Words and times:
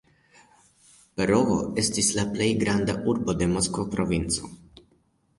Perovo 1.19 1.57
estis 1.81 2.09
la 2.19 2.25
plej 2.37 2.47
granda 2.63 2.95
urbo 3.13 3.35
de 3.43 3.49
Moskva 3.53 3.85
provinco. 3.97 4.51